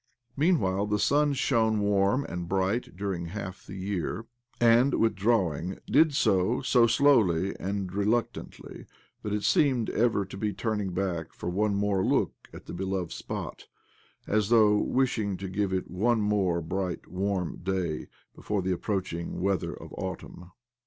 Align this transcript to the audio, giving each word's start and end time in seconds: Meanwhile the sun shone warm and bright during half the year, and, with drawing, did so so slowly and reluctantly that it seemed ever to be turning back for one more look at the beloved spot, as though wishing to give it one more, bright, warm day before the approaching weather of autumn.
Meanwhile 0.35 0.87
the 0.87 0.97
sun 0.97 1.33
shone 1.33 1.79
warm 1.79 2.25
and 2.25 2.49
bright 2.49 2.97
during 2.97 3.27
half 3.27 3.67
the 3.67 3.75
year, 3.75 4.25
and, 4.59 4.95
with 4.95 5.13
drawing, 5.13 5.77
did 5.85 6.15
so 6.15 6.63
so 6.63 6.87
slowly 6.87 7.55
and 7.59 7.93
reluctantly 7.93 8.87
that 9.21 9.31
it 9.31 9.43
seemed 9.43 9.91
ever 9.91 10.25
to 10.25 10.35
be 10.37 10.53
turning 10.53 10.91
back 10.95 11.33
for 11.33 11.51
one 11.51 11.75
more 11.75 12.03
look 12.03 12.33
at 12.51 12.65
the 12.65 12.73
beloved 12.73 13.11
spot, 13.11 13.67
as 14.25 14.49
though 14.49 14.79
wishing 14.81 15.37
to 15.37 15.47
give 15.47 15.71
it 15.71 15.87
one 15.91 16.19
more, 16.19 16.61
bright, 16.61 17.05
warm 17.07 17.57
day 17.57 18.07
before 18.35 18.63
the 18.63 18.71
approaching 18.73 19.39
weather 19.39 19.71
of 19.71 19.93
autumn. 19.93 20.49